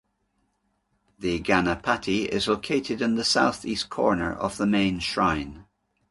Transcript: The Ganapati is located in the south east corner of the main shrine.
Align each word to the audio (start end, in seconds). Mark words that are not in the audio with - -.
The 1.19 1.39
Ganapati 1.43 2.25
is 2.25 2.47
located 2.47 3.03
in 3.03 3.17
the 3.17 3.23
south 3.23 3.65
east 3.65 3.91
corner 3.91 4.33
of 4.33 4.57
the 4.57 4.65
main 4.65 4.97
shrine. 4.97 5.67